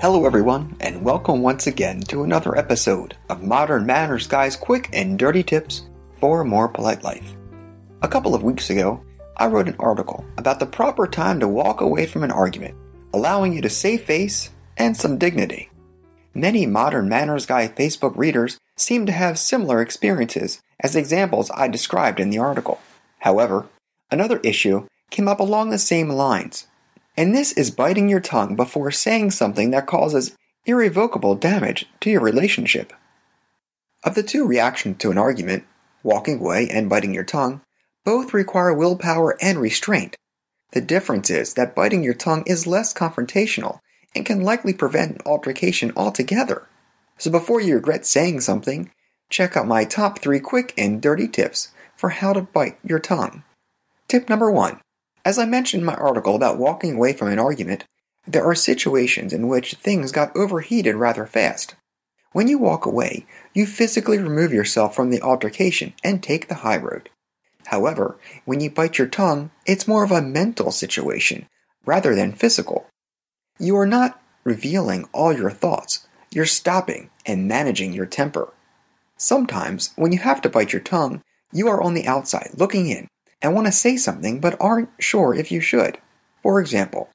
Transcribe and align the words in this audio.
Hello, 0.00 0.24
everyone, 0.24 0.76
and 0.80 1.04
welcome 1.04 1.42
once 1.42 1.66
again 1.66 2.00
to 2.00 2.22
another 2.22 2.56
episode 2.56 3.18
of 3.28 3.42
Modern 3.42 3.84
Manners 3.84 4.26
Guy's 4.26 4.56
quick 4.56 4.88
and 4.94 5.18
dirty 5.18 5.42
tips 5.42 5.90
for 6.18 6.40
a 6.40 6.44
more 6.46 6.68
polite 6.68 7.04
life. 7.04 7.36
A 8.00 8.08
couple 8.08 8.34
of 8.34 8.42
weeks 8.42 8.70
ago, 8.70 9.04
I 9.36 9.48
wrote 9.48 9.68
an 9.68 9.76
article 9.78 10.24
about 10.38 10.58
the 10.58 10.64
proper 10.64 11.06
time 11.06 11.38
to 11.40 11.48
walk 11.48 11.82
away 11.82 12.06
from 12.06 12.22
an 12.22 12.30
argument, 12.30 12.76
allowing 13.12 13.52
you 13.52 13.60
to 13.60 13.68
save 13.68 14.04
face 14.04 14.48
and 14.78 14.96
some 14.96 15.18
dignity. 15.18 15.68
Many 16.32 16.64
Modern 16.64 17.06
Manners 17.06 17.44
Guy 17.44 17.68
Facebook 17.68 18.16
readers 18.16 18.56
seem 18.78 19.04
to 19.04 19.12
have 19.12 19.38
similar 19.38 19.82
experiences 19.82 20.62
as 20.82 20.96
examples 20.96 21.50
I 21.50 21.68
described 21.68 22.20
in 22.20 22.30
the 22.30 22.38
article. 22.38 22.80
However, 23.18 23.66
another 24.10 24.40
issue 24.42 24.86
came 25.10 25.28
up 25.28 25.40
along 25.40 25.68
the 25.68 25.78
same 25.78 26.08
lines 26.08 26.68
and 27.16 27.34
this 27.34 27.52
is 27.52 27.70
biting 27.70 28.08
your 28.08 28.20
tongue 28.20 28.56
before 28.56 28.90
saying 28.90 29.30
something 29.30 29.70
that 29.70 29.86
causes 29.86 30.36
irrevocable 30.64 31.34
damage 31.34 31.86
to 32.00 32.10
your 32.10 32.20
relationship. 32.20 32.92
Of 34.04 34.14
the 34.14 34.22
two 34.22 34.46
reactions 34.46 34.98
to 34.98 35.10
an 35.10 35.18
argument, 35.18 35.64
walking 36.02 36.40
away 36.40 36.68
and 36.70 36.88
biting 36.88 37.14
your 37.14 37.24
tongue, 37.24 37.60
both 38.04 38.32
require 38.32 38.72
willpower 38.72 39.36
and 39.42 39.58
restraint. 39.58 40.16
The 40.72 40.80
difference 40.80 41.30
is 41.30 41.54
that 41.54 41.74
biting 41.74 42.02
your 42.02 42.14
tongue 42.14 42.44
is 42.46 42.66
less 42.66 42.94
confrontational 42.94 43.80
and 44.14 44.24
can 44.24 44.42
likely 44.42 44.72
prevent 44.72 45.12
an 45.12 45.22
altercation 45.26 45.92
altogether. 45.96 46.66
So 47.18 47.30
before 47.30 47.60
you 47.60 47.74
regret 47.74 48.06
saying 48.06 48.40
something, 48.40 48.90
check 49.28 49.56
out 49.56 49.66
my 49.66 49.84
top 49.84 50.18
three 50.18 50.40
quick 50.40 50.72
and 50.78 51.02
dirty 51.02 51.28
tips 51.28 51.68
for 51.96 52.10
how 52.10 52.32
to 52.32 52.42
bite 52.42 52.78
your 52.82 52.98
tongue. 52.98 53.44
Tip 54.08 54.28
number 54.28 54.50
one 54.50 54.80
as 55.24 55.38
I 55.38 55.44
mentioned 55.44 55.82
in 55.82 55.86
my 55.86 55.94
article 55.94 56.34
about 56.34 56.58
walking 56.58 56.96
away 56.96 57.12
from 57.12 57.28
an 57.28 57.38
argument, 57.38 57.84
there 58.26 58.44
are 58.44 58.54
situations 58.54 59.32
in 59.32 59.48
which 59.48 59.74
things 59.74 60.12
got 60.12 60.34
overheated 60.36 60.94
rather 60.96 61.26
fast. 61.26 61.74
When 62.32 62.48
you 62.48 62.58
walk 62.58 62.86
away, 62.86 63.26
you 63.54 63.66
physically 63.66 64.18
remove 64.18 64.52
yourself 64.52 64.94
from 64.94 65.10
the 65.10 65.20
altercation 65.20 65.94
and 66.04 66.22
take 66.22 66.48
the 66.48 66.56
high 66.56 66.76
road. 66.76 67.10
However, 67.66 68.18
when 68.44 68.60
you 68.60 68.70
bite 68.70 68.98
your 68.98 69.08
tongue, 69.08 69.50
it's 69.66 69.88
more 69.88 70.04
of 70.04 70.12
a 70.12 70.22
mental 70.22 70.70
situation 70.70 71.48
rather 71.84 72.14
than 72.14 72.32
physical. 72.32 72.86
You 73.58 73.76
are 73.76 73.86
not 73.86 74.20
revealing 74.44 75.08
all 75.12 75.32
your 75.32 75.50
thoughts, 75.50 76.06
you're 76.30 76.46
stopping 76.46 77.10
and 77.26 77.48
managing 77.48 77.92
your 77.92 78.06
temper. 78.06 78.52
Sometimes, 79.16 79.92
when 79.96 80.12
you 80.12 80.18
have 80.18 80.40
to 80.42 80.48
bite 80.48 80.72
your 80.72 80.80
tongue, 80.80 81.22
you 81.52 81.68
are 81.68 81.82
on 81.82 81.94
the 81.94 82.06
outside 82.06 82.50
looking 82.56 82.88
in 82.88 83.08
and 83.42 83.54
want 83.54 83.66
to 83.66 83.72
say 83.72 83.96
something 83.96 84.40
but 84.40 84.60
aren't 84.60 84.90
sure 84.98 85.34
if 85.34 85.50
you 85.50 85.60
should. 85.60 85.98
For 86.42 86.60
example, 86.60 87.10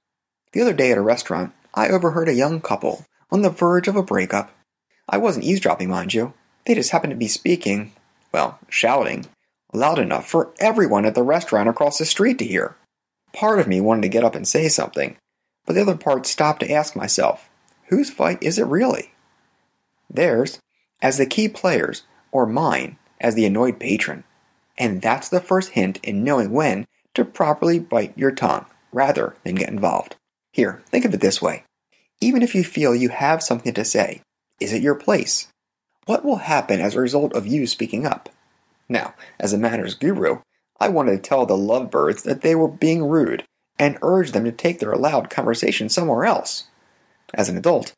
the 0.51 0.61
other 0.61 0.73
day 0.73 0.91
at 0.91 0.97
a 0.97 1.01
restaurant, 1.01 1.53
I 1.73 1.89
overheard 1.89 2.29
a 2.29 2.33
young 2.33 2.61
couple 2.61 3.05
on 3.31 3.41
the 3.41 3.49
verge 3.49 3.87
of 3.87 3.95
a 3.95 4.03
breakup. 4.03 4.51
I 5.09 5.17
wasn't 5.17 5.45
eavesdropping, 5.45 5.89
mind 5.89 6.13
you. 6.13 6.33
They 6.65 6.75
just 6.75 6.91
happened 6.91 7.11
to 7.11 7.17
be 7.17 7.27
speaking, 7.27 7.91
well, 8.31 8.59
shouting, 8.69 9.25
loud 9.73 9.99
enough 9.99 10.27
for 10.27 10.53
everyone 10.59 11.05
at 11.05 11.15
the 11.15 11.23
restaurant 11.23 11.69
across 11.69 11.97
the 11.97 12.05
street 12.05 12.39
to 12.39 12.45
hear. 12.45 12.75
Part 13.33 13.59
of 13.59 13.67
me 13.67 13.81
wanted 13.81 14.03
to 14.03 14.09
get 14.09 14.23
up 14.23 14.35
and 14.35 14.47
say 14.47 14.67
something, 14.69 15.17
but 15.65 15.73
the 15.73 15.81
other 15.81 15.97
part 15.97 16.25
stopped 16.25 16.61
to 16.61 16.71
ask 16.71 16.95
myself, 16.95 17.49
whose 17.89 18.09
fight 18.09 18.41
is 18.41 18.57
it 18.57 18.65
really? 18.65 19.11
Theirs, 20.09 20.59
as 21.01 21.17
the 21.17 21.25
key 21.25 21.49
players, 21.49 22.03
or 22.31 22.45
mine, 22.45 22.97
as 23.19 23.35
the 23.35 23.45
annoyed 23.45 23.79
patron. 23.79 24.23
And 24.77 25.01
that's 25.01 25.29
the 25.29 25.39
first 25.39 25.71
hint 25.71 25.99
in 26.03 26.23
knowing 26.23 26.51
when 26.51 26.85
to 27.13 27.25
properly 27.25 27.79
bite 27.79 28.17
your 28.17 28.31
tongue 28.31 28.65
rather 28.91 29.35
than 29.43 29.55
get 29.55 29.69
involved. 29.69 30.15
Here, 30.51 30.83
think 30.87 31.05
of 31.05 31.13
it 31.13 31.21
this 31.21 31.41
way. 31.41 31.63
Even 32.21 32.41
if 32.41 32.55
you 32.55 32.63
feel 32.63 32.95
you 32.95 33.09
have 33.09 33.43
something 33.43 33.73
to 33.73 33.85
say, 33.85 34.21
is 34.59 34.73
it 34.73 34.81
your 34.81 34.95
place? 34.95 35.47
What 36.05 36.23
will 36.23 36.37
happen 36.37 36.79
as 36.79 36.95
a 36.95 37.01
result 37.01 37.33
of 37.33 37.47
you 37.47 37.67
speaking 37.67 38.05
up? 38.05 38.29
Now, 38.87 39.15
as 39.39 39.53
a 39.53 39.57
manners 39.57 39.95
guru, 39.95 40.39
I 40.79 40.89
wanted 40.89 41.11
to 41.11 41.29
tell 41.29 41.45
the 41.45 41.57
lovebirds 41.57 42.23
that 42.23 42.41
they 42.41 42.55
were 42.55 42.67
being 42.67 43.03
rude 43.03 43.43
and 43.79 43.97
urge 44.01 44.31
them 44.31 44.43
to 44.45 44.51
take 44.51 44.79
their 44.79 44.95
loud 44.95 45.29
conversation 45.29 45.89
somewhere 45.89 46.25
else. 46.25 46.65
As 47.33 47.49
an 47.49 47.57
adult, 47.57 47.93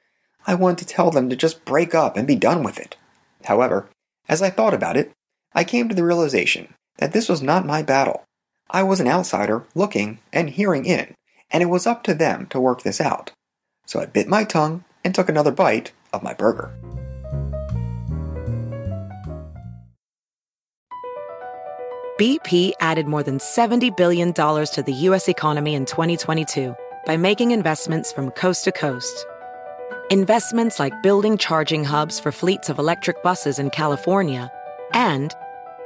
I 0.45 0.55
wanted 0.55 0.79
to 0.79 0.85
tell 0.85 1.11
them 1.11 1.29
to 1.29 1.35
just 1.35 1.65
break 1.65 1.93
up 1.93 2.15
and 2.15 2.25
be 2.25 2.35
done 2.35 2.63
with 2.63 2.79
it. 2.79 2.95
However, 3.43 3.89
as 4.29 4.41
I 4.41 4.49
thought 4.49 4.73
about 4.73 4.97
it, 4.97 5.11
I 5.57 5.63
came 5.63 5.89
to 5.89 5.95
the 5.95 6.03
realization 6.03 6.75
that 6.99 7.13
this 7.13 7.27
was 7.27 7.41
not 7.41 7.65
my 7.65 7.81
battle. 7.81 8.23
I 8.69 8.83
was 8.83 8.99
an 8.99 9.07
outsider 9.07 9.65
looking 9.73 10.19
and 10.31 10.51
hearing 10.51 10.85
in, 10.85 11.15
and 11.49 11.63
it 11.63 11.65
was 11.65 11.87
up 11.87 12.03
to 12.03 12.13
them 12.13 12.45
to 12.51 12.59
work 12.59 12.83
this 12.83 13.01
out. 13.01 13.31
So 13.87 13.99
I 13.99 14.05
bit 14.05 14.27
my 14.27 14.43
tongue 14.43 14.83
and 15.03 15.15
took 15.15 15.29
another 15.29 15.49
bite 15.49 15.93
of 16.13 16.21
my 16.21 16.35
burger. 16.35 16.77
BP 22.19 22.73
added 22.79 23.07
more 23.07 23.23
than 23.23 23.39
$70 23.39 23.97
billion 23.97 24.33
to 24.33 24.83
the 24.85 24.93
U.S. 24.93 25.27
economy 25.27 25.73
in 25.73 25.85
2022 25.85 26.75
by 27.07 27.17
making 27.17 27.49
investments 27.49 28.11
from 28.11 28.29
coast 28.29 28.65
to 28.65 28.71
coast. 28.71 29.25
Investments 30.11 30.79
like 30.79 31.01
building 31.01 31.35
charging 31.35 31.83
hubs 31.83 32.19
for 32.19 32.31
fleets 32.31 32.69
of 32.69 32.77
electric 32.77 33.23
buses 33.23 33.57
in 33.57 33.71
California 33.71 34.51
and 34.93 35.33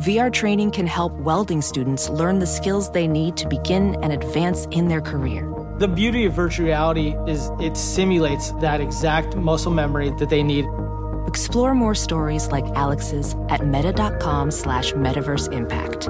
VR 0.00 0.32
training 0.32 0.70
can 0.70 0.86
help 0.86 1.12
welding 1.12 1.60
students 1.60 2.08
learn 2.08 2.38
the 2.38 2.46
skills 2.46 2.90
they 2.90 3.06
need 3.06 3.36
to 3.36 3.46
begin 3.46 3.94
and 4.02 4.10
advance 4.10 4.66
in 4.70 4.88
their 4.88 5.02
career. 5.02 5.52
The 5.76 5.86
beauty 5.86 6.24
of 6.24 6.32
virtual 6.32 6.64
reality 6.64 7.14
is 7.26 7.50
it 7.60 7.76
simulates 7.76 8.52
that 8.52 8.80
exact 8.80 9.36
muscle 9.36 9.70
memory 9.70 10.10
that 10.18 10.30
they 10.30 10.42
need. 10.42 10.64
Explore 11.26 11.74
more 11.74 11.94
stories 11.94 12.50
like 12.50 12.64
Alex's 12.74 13.36
at 13.50 13.66
meta.com 13.66 14.50
slash 14.50 14.94
metaverse 14.94 15.52
impact. 15.52 16.08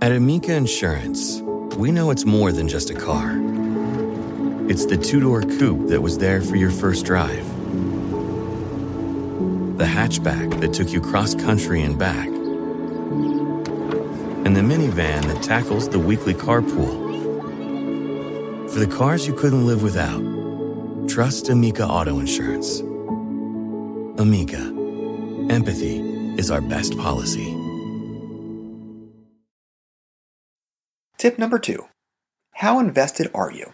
At 0.00 0.12
Amica 0.12 0.54
Insurance, 0.54 1.42
we 1.76 1.90
know 1.90 2.12
it's 2.12 2.24
more 2.24 2.52
than 2.52 2.68
just 2.68 2.90
a 2.90 2.94
car. 2.94 3.32
It's 4.70 4.86
the 4.86 4.96
two 4.96 5.18
door 5.18 5.42
coupe 5.42 5.88
that 5.88 6.00
was 6.00 6.16
there 6.18 6.42
for 6.42 6.54
your 6.54 6.70
first 6.70 7.04
drive 7.04 7.57
the 9.78 9.84
hatchback 9.84 10.60
that 10.60 10.74
took 10.74 10.90
you 10.90 11.00
cross 11.00 11.36
country 11.36 11.82
and 11.82 11.96
back, 11.96 12.26
and 12.26 14.56
the 14.56 14.60
minivan 14.60 15.22
that 15.22 15.40
tackles 15.40 15.88
the 15.88 16.00
weekly 16.00 16.34
carpool. 16.34 17.06
For 18.72 18.80
the 18.80 18.88
cars 18.88 19.28
you 19.28 19.34
couldn't 19.34 19.66
live 19.66 19.84
without, 19.84 20.20
trust 21.08 21.48
Amica 21.48 21.86
Auto 21.86 22.18
Insurance. 22.18 22.80
Amica, 24.20 24.58
empathy 25.48 26.00
is 26.36 26.50
our 26.50 26.60
best 26.60 26.98
policy. 26.98 27.46
Tip 31.18 31.38
number 31.38 31.60
two 31.60 31.86
How 32.54 32.80
invested 32.80 33.30
are 33.32 33.52
you? 33.52 33.72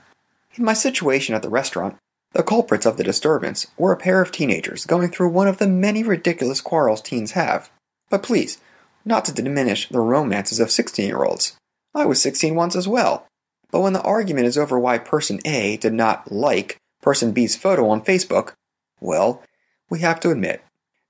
In 0.56 0.64
my 0.64 0.74
situation 0.74 1.34
at 1.34 1.40
the 1.40 1.48
restaurant, 1.48 1.96
the 2.34 2.42
culprits 2.42 2.84
of 2.84 2.96
the 2.96 3.04
disturbance 3.04 3.68
were 3.78 3.92
a 3.92 3.96
pair 3.96 4.20
of 4.20 4.32
teenagers 4.32 4.84
going 4.84 5.08
through 5.08 5.30
one 5.30 5.46
of 5.46 5.58
the 5.58 5.68
many 5.68 6.02
ridiculous 6.02 6.60
quarrels 6.60 7.00
teens 7.00 7.32
have. 7.32 7.70
But 8.10 8.24
please, 8.24 8.58
not 9.04 9.24
to 9.26 9.32
diminish 9.32 9.88
the 9.88 10.00
romances 10.00 10.60
of 10.60 10.70
16 10.70 11.06
year 11.06 11.22
olds. 11.22 11.56
I 11.94 12.04
was 12.04 12.20
16 12.20 12.54
once 12.54 12.74
as 12.74 12.88
well. 12.88 13.26
But 13.70 13.80
when 13.80 13.92
the 13.92 14.02
argument 14.02 14.46
is 14.46 14.58
over 14.58 14.78
why 14.78 14.98
person 14.98 15.40
A 15.44 15.76
did 15.76 15.92
not 15.92 16.30
like 16.30 16.76
person 17.00 17.32
B's 17.32 17.56
photo 17.56 17.88
on 17.88 18.02
Facebook, 18.02 18.52
well, 19.00 19.42
we 19.88 20.00
have 20.00 20.18
to 20.20 20.30
admit 20.30 20.62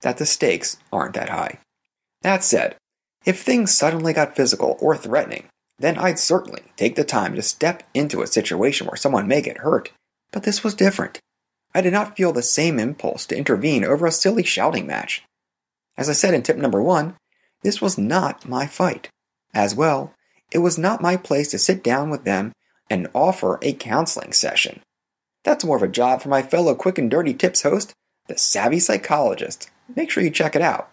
that 0.02 0.18
the 0.18 0.26
stakes 0.26 0.76
aren't 0.92 1.14
that 1.14 1.30
high. 1.30 1.58
That 2.22 2.44
said, 2.44 2.76
if 3.24 3.40
things 3.40 3.72
suddenly 3.72 4.12
got 4.12 4.36
physical 4.36 4.76
or 4.80 4.96
threatening, 4.96 5.44
then 5.78 5.96
I'd 5.96 6.18
certainly 6.18 6.62
take 6.76 6.96
the 6.96 7.04
time 7.04 7.34
to 7.34 7.42
step 7.42 7.82
into 7.94 8.20
a 8.20 8.26
situation 8.26 8.86
where 8.86 8.96
someone 8.96 9.26
may 9.26 9.40
get 9.40 9.58
hurt. 9.58 9.90
But 10.34 10.42
this 10.42 10.64
was 10.64 10.75
different. 10.75 11.20
I 11.76 11.81
did 11.81 11.92
not 11.92 12.16
feel 12.16 12.32
the 12.32 12.42
same 12.42 12.81
impulse 12.81 13.25
to 13.26 13.36
intervene 13.36 13.84
over 13.84 14.04
a 14.04 14.10
silly 14.10 14.42
shouting 14.42 14.84
match. 14.84 15.22
As 15.96 16.10
I 16.10 16.12
said 16.12 16.34
in 16.34 16.42
tip 16.42 16.56
number 16.56 16.82
one, 16.82 17.14
this 17.62 17.81
was 17.81 17.96
not 17.96 18.48
my 18.48 18.66
fight. 18.66 19.08
As 19.54 19.76
well, 19.76 20.12
it 20.50 20.58
was 20.58 20.76
not 20.76 21.00
my 21.00 21.16
place 21.16 21.52
to 21.52 21.58
sit 21.58 21.84
down 21.84 22.10
with 22.10 22.25
them 22.25 22.52
and 22.90 23.06
offer 23.14 23.60
a 23.62 23.75
counseling 23.75 24.32
session. 24.32 24.81
That's 25.44 25.64
more 25.64 25.76
of 25.76 25.84
a 25.84 25.88
job 25.88 26.20
for 26.20 26.31
my 26.31 26.42
fellow 26.42 26.75
Quick 26.75 26.98
and 26.98 27.08
Dirty 27.08 27.32
Tips 27.32 27.62
host, 27.62 27.92
the 28.26 28.36
Savvy 28.36 28.81
Psychologist. 28.81 29.70
Make 29.94 30.10
sure 30.10 30.25
you 30.25 30.31
check 30.31 30.56
it 30.56 30.62
out. 30.62 30.90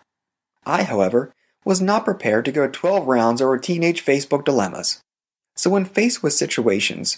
I, 0.68 0.84
however, 0.84 1.34
was 1.66 1.82
not 1.82 2.06
prepared 2.06 2.46
to 2.46 2.52
go 2.52 2.68
12 2.68 3.08
rounds 3.08 3.42
over 3.42 3.58
teenage 3.58 4.06
Facebook 4.06 4.46
dilemmas. 4.46 5.02
So, 5.56 5.72
when 5.72 5.86
faced 5.86 6.22
with 6.22 6.34
situations 6.34 7.18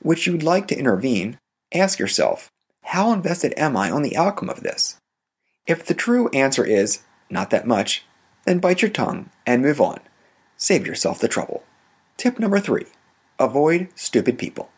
which 0.00 0.26
you'd 0.26 0.42
like 0.44 0.68
to 0.68 0.78
intervene, 0.78 1.38
ask 1.74 1.98
yourself, 1.98 2.50
how 2.82 3.12
invested 3.12 3.52
am 3.56 3.76
I 3.76 3.90
on 3.90 4.02
the 4.02 4.16
outcome 4.16 4.48
of 4.48 4.62
this? 4.62 4.96
If 5.66 5.84
the 5.84 5.94
true 5.94 6.28
answer 6.30 6.64
is, 6.64 7.00
not 7.30 7.50
that 7.50 7.66
much, 7.66 8.04
then 8.44 8.58
bite 8.58 8.82
your 8.82 8.90
tongue 8.90 9.30
and 9.46 9.62
move 9.62 9.80
on. 9.80 10.00
Save 10.56 10.86
yourself 10.86 11.18
the 11.18 11.28
trouble. 11.28 11.64
Tip 12.16 12.38
number 12.38 12.60
three 12.60 12.86
avoid 13.38 13.88
stupid 13.96 14.38
people. 14.38 14.70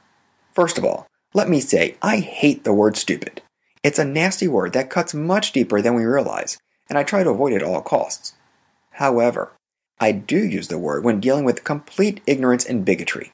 First 0.53 0.79
of 0.79 0.85
all, 0.85 1.07
let 1.35 1.49
me 1.49 1.61
say 1.61 1.97
I 2.01 2.21
hate 2.21 2.65
the 2.65 2.73
word 2.73 2.97
stupid. 2.97 3.43
It's 3.83 3.99
a 3.99 4.05
nasty 4.05 4.49
word 4.49 4.73
that 4.73 4.91
cuts 4.91 5.13
much 5.13 5.53
deeper 5.53 5.83
than 5.83 5.95
we 5.95 6.05
realize, 6.05 6.59
and 6.89 6.99
I 6.99 7.03
try 7.03 7.23
to 7.23 7.31
avoid 7.31 7.53
it 7.53 7.63
at 7.63 7.69
all 7.69 7.83
costs. 7.83 8.35
However, 8.93 9.53
I 10.01 10.13
do 10.13 10.39
use 10.39 10.69
the 10.69 10.79
word 10.79 11.05
when 11.05 11.21
dealing 11.21 11.45
with 11.45 11.65
complete 11.65 12.21
ignorance 12.27 12.65
and 12.65 12.85
bigotry. 12.85 13.33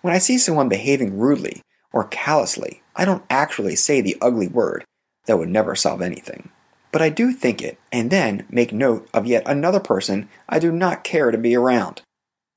When 0.00 0.14
I 0.14 0.18
see 0.18 0.38
someone 0.38 0.68
behaving 0.68 1.18
rudely 1.18 1.62
or 1.92 2.04
callously, 2.04 2.82
I 2.98 3.04
don't 3.04 3.24
actually 3.30 3.76
say 3.76 4.00
the 4.00 4.18
ugly 4.20 4.48
word 4.48 4.84
that 5.26 5.38
would 5.38 5.48
never 5.48 5.76
solve 5.76 6.02
anything. 6.02 6.50
But 6.90 7.00
I 7.00 7.10
do 7.10 7.32
think 7.32 7.62
it 7.62 7.78
and 7.92 8.10
then 8.10 8.44
make 8.50 8.72
note 8.72 9.08
of 9.14 9.24
yet 9.24 9.44
another 9.46 9.78
person 9.78 10.28
I 10.48 10.58
do 10.58 10.72
not 10.72 11.04
care 11.04 11.30
to 11.30 11.38
be 11.38 11.54
around. 11.54 12.02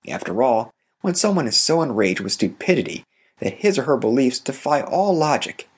After 0.08 0.42
all, 0.42 0.72
when 1.02 1.14
someone 1.14 1.48
is 1.48 1.58
so 1.58 1.82
enraged 1.82 2.22
with 2.22 2.32
stupidity 2.32 3.04
that 3.40 3.60
his 3.60 3.78
or 3.78 3.84
her 3.84 3.98
beliefs 3.98 4.40
defy 4.40 4.82
all 4.82 5.16
logic, 5.16 5.70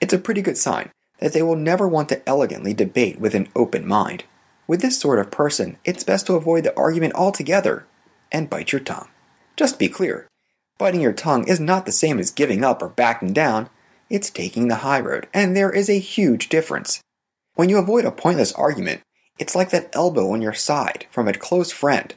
it's 0.00 0.14
a 0.14 0.18
pretty 0.18 0.40
good 0.40 0.56
sign 0.56 0.90
that 1.18 1.32
they 1.32 1.42
will 1.42 1.56
never 1.56 1.86
want 1.86 2.08
to 2.08 2.26
elegantly 2.28 2.72
debate 2.72 3.20
with 3.20 3.34
an 3.34 3.48
open 3.54 3.86
mind. 3.86 4.24
With 4.66 4.80
this 4.80 4.98
sort 4.98 5.18
of 5.18 5.30
person, 5.30 5.76
it's 5.84 6.04
best 6.04 6.26
to 6.26 6.34
avoid 6.34 6.64
the 6.64 6.76
argument 6.76 7.14
altogether 7.14 7.86
and 8.32 8.50
bite 8.50 8.72
your 8.72 8.80
tongue. 8.80 9.08
Just 9.56 9.78
be 9.78 9.88
clear 9.88 10.26
biting 10.78 11.00
your 11.00 11.12
tongue 11.12 11.46
is 11.48 11.60
not 11.60 11.86
the 11.86 11.92
same 11.92 12.18
as 12.18 12.30
giving 12.30 12.62
up 12.62 12.82
or 12.82 12.88
backing 12.88 13.32
down, 13.32 13.68
it's 14.08 14.30
taking 14.30 14.68
the 14.68 14.76
high 14.76 15.00
road, 15.00 15.28
and 15.34 15.56
there 15.56 15.72
is 15.72 15.88
a 15.88 15.98
huge 15.98 16.48
difference. 16.48 17.00
When 17.54 17.68
you 17.68 17.78
avoid 17.78 18.04
a 18.04 18.10
pointless 18.10 18.52
argument, 18.52 19.02
it's 19.38 19.54
like 19.54 19.70
that 19.70 19.90
elbow 19.94 20.32
on 20.32 20.42
your 20.42 20.54
side 20.54 21.06
from 21.10 21.28
a 21.28 21.32
close 21.32 21.72
friend 21.72 22.14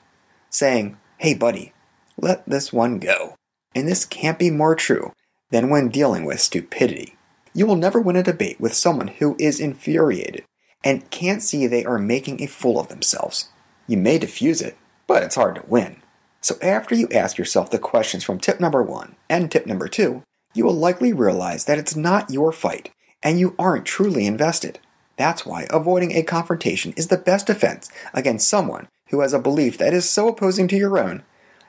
saying, 0.49 0.97
Hey, 1.17 1.33
buddy, 1.33 1.73
let 2.17 2.47
this 2.47 2.71
one 2.71 2.99
go. 2.99 3.35
And 3.75 3.87
this 3.87 4.05
can't 4.05 4.39
be 4.39 4.51
more 4.51 4.75
true 4.75 5.13
than 5.51 5.69
when 5.69 5.89
dealing 5.89 6.25
with 6.25 6.39
stupidity. 6.39 7.17
You 7.53 7.65
will 7.65 7.75
never 7.75 7.99
win 7.99 8.15
a 8.15 8.23
debate 8.23 8.59
with 8.59 8.73
someone 8.73 9.07
who 9.07 9.35
is 9.39 9.59
infuriated 9.59 10.43
and 10.83 11.09
can't 11.09 11.43
see 11.43 11.67
they 11.67 11.83
are 11.85 11.99
making 11.99 12.41
a 12.41 12.47
fool 12.47 12.79
of 12.79 12.87
themselves. 12.87 13.49
You 13.87 13.97
may 13.97 14.17
diffuse 14.17 14.61
it, 14.61 14.77
but 15.07 15.23
it's 15.23 15.35
hard 15.35 15.55
to 15.55 15.63
win. 15.67 16.01
So 16.41 16.55
after 16.61 16.95
you 16.95 17.09
ask 17.11 17.37
yourself 17.37 17.69
the 17.69 17.79
questions 17.79 18.23
from 18.23 18.39
tip 18.39 18.59
number 18.59 18.81
one 18.81 19.15
and 19.29 19.51
tip 19.51 19.65
number 19.65 19.87
two, 19.87 20.23
you 20.53 20.65
will 20.65 20.73
likely 20.73 21.13
realize 21.13 21.65
that 21.65 21.77
it's 21.77 21.95
not 21.95 22.31
your 22.31 22.51
fight 22.51 22.91
and 23.21 23.39
you 23.39 23.55
aren't 23.59 23.85
truly 23.85 24.25
invested. 24.25 24.79
That's 25.17 25.45
why 25.45 25.67
avoiding 25.69 26.13
a 26.13 26.23
confrontation 26.23 26.93
is 26.95 27.07
the 27.07 27.17
best 27.17 27.47
defense 27.47 27.89
against 28.13 28.47
someone 28.47 28.87
who 29.09 29.21
has 29.21 29.33
a 29.33 29.39
belief 29.39 29.77
that 29.77 29.93
is 29.93 30.09
so 30.09 30.27
opposing 30.27 30.67
to 30.69 30.77
your 30.77 30.97
own 30.97 31.23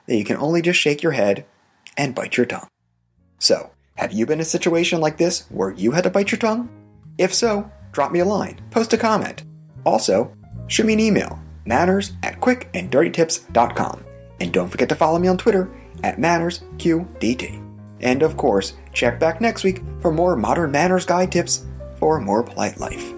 that 0.07 0.15
you 0.15 0.23
can 0.23 0.37
only 0.37 0.61
just 0.61 0.79
shake 0.79 1.03
your 1.03 1.11
head 1.11 1.45
and 1.97 2.15
bite 2.15 2.37
your 2.37 2.45
tongue. 2.45 2.67
So, 3.39 3.71
have 3.95 4.13
you 4.13 4.25
been 4.25 4.39
in 4.39 4.41
a 4.41 4.45
situation 4.45 5.01
like 5.01 5.17
this 5.17 5.45
where 5.49 5.71
you 5.71 5.91
had 5.91 6.05
to 6.05 6.09
bite 6.09 6.31
your 6.31 6.39
tongue? 6.39 6.69
If 7.17 7.33
so, 7.33 7.69
drop 7.91 8.11
me 8.11 8.19
a 8.19 8.25
line, 8.25 8.61
post 8.71 8.93
a 8.93 8.97
comment. 8.97 9.43
Also, 9.85 10.33
shoot 10.67 10.85
me 10.85 10.93
an 10.93 10.99
email, 10.99 11.39
manners 11.65 12.13
at 12.23 12.39
quickanddirtytips.com. 12.39 14.05
And 14.39 14.53
don't 14.53 14.69
forget 14.69 14.89
to 14.89 14.95
follow 14.95 15.19
me 15.19 15.27
on 15.27 15.37
Twitter 15.37 15.69
at 16.03 16.17
mannersqdt. 16.17 17.70
And 18.01 18.23
of 18.23 18.35
course, 18.35 18.73
check 18.93 19.19
back 19.19 19.39
next 19.39 19.63
week 19.63 19.81
for 19.99 20.11
more 20.11 20.35
modern 20.35 20.71
manners 20.71 21.05
Guy's 21.05 21.29
tips 21.29 21.65
for 21.97 22.17
a 22.17 22.21
more 22.21 22.43
polite 22.43 22.79
life. 22.79 23.13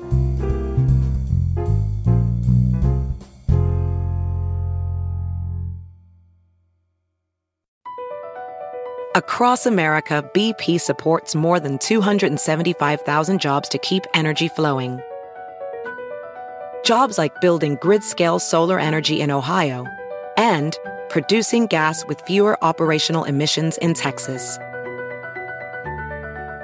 Across 9.16 9.68
America, 9.68 10.28
BP 10.34 10.82
supports 10.82 11.36
more 11.36 11.60
than 11.60 11.78
275,000 11.78 13.40
jobs 13.40 13.70
to 13.70 13.78
keep 13.78 14.06
energy 14.16 14.48
flowing. 14.48 15.00
Jobs 16.84 17.20
like 17.20 17.40
building 17.40 17.78
grid 17.80 18.04
scale 18.04 18.40
solar 18.40 18.80
energy 18.80 19.22
in 19.22 19.30
Ohio 19.30 19.86
and 20.36 20.76
producing 21.10 21.68
gas 21.68 22.04
with 22.08 22.22
fewer 22.22 22.58
operational 22.64 23.24
emissions 23.24 23.78
in 23.78 23.94
Texas. 23.94 24.58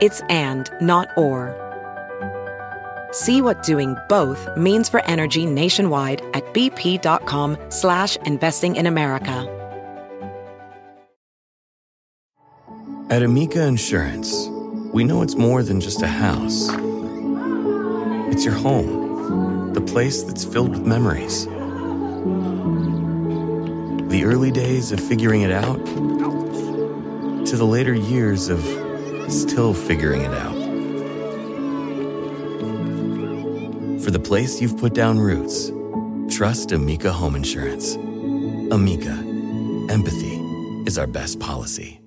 It's 0.02 0.22
and, 0.30 0.70
not 0.82 1.10
or. 1.18 1.56
See 3.12 3.42
what 3.42 3.64
doing 3.64 3.98
both 4.08 4.48
means 4.56 4.88
for 4.88 5.04
energy 5.06 5.46
nationwide 5.46 6.22
at 6.34 6.46
bp.com 6.54 7.58
slash 7.70 8.16
investing 8.18 8.76
in 8.76 8.86
America. 8.86 9.56
At 13.10 13.24
Amica 13.24 13.66
Insurance, 13.66 14.48
we 14.94 15.04
know 15.04 15.24
it's 15.24 15.36
more 15.36 15.64
than 15.64 15.82
just 15.82 16.04
a 16.04 16.08
house. 16.08 16.70
It's 18.32 18.46
your 18.46 18.54
home, 18.54 19.74
the 19.74 19.82
place 19.82 20.22
that's 20.22 20.46
filled 20.46 20.70
with 20.70 20.86
memories. 20.86 21.46
The 24.10 24.24
early 24.24 24.52
days 24.52 24.92
of 24.92 25.00
figuring 25.00 25.42
it 25.42 25.52
out 25.52 25.84
to 27.48 27.58
the 27.58 27.66
later 27.66 27.96
years 27.96 28.50
of 28.50 28.64
still 29.30 29.74
figuring 29.74 30.22
it 30.22 30.34
out. 30.34 30.58
For 34.04 34.12
the 34.12 34.20
place 34.20 34.62
you've 34.62 34.78
put 34.78 34.94
down 34.94 35.20
roots, 35.20 35.72
trust 36.36 36.72
Amica 36.72 37.12
Home 37.12 37.36
Insurance. 37.36 37.96
Amica, 38.72 39.12
empathy 39.90 40.38
is 40.88 40.98
our 40.98 41.08
best 41.08 41.40
policy. 41.40 41.99